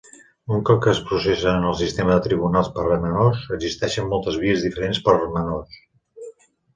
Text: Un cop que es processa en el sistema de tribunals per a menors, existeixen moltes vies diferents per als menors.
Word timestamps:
Un 0.53 0.61
cop 0.67 0.77
que 0.83 0.89
es 0.93 0.99
processa 1.09 1.51
en 1.57 1.67
el 1.71 1.75
sistema 1.81 2.11
de 2.15 2.23
tribunals 2.27 2.71
per 2.77 2.85
a 2.95 2.97
menors, 3.03 3.43
existeixen 3.57 4.07
moltes 4.15 4.39
vies 4.45 4.65
diferents 4.69 5.03
per 5.09 5.15
als 5.19 5.29
menors. 5.37 5.77